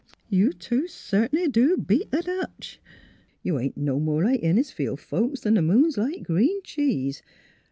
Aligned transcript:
You 0.29 0.51
two 0.51 0.87
cert'nly 0.87 1.47
do 1.47 1.77
beat 1.77 2.09
the 2.09 2.23
Dutch. 2.23 2.81
You 3.43 3.59
ain't 3.59 3.77
no 3.77 3.99
more 3.99 4.23
like 4.23 4.41
Innisfield 4.41 4.97
folks 4.99 5.45
'an 5.45 5.53
th' 5.53 5.63
moon's 5.63 5.95
like 5.95 6.23
green 6.23 6.59
cheese. 6.63 7.21